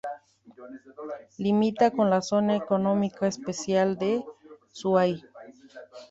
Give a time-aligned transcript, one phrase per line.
[1.37, 4.25] Limita con la Zona Económica Especial de
[4.73, 5.23] Zhuhai.